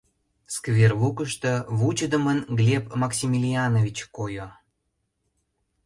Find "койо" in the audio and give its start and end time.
4.15-4.47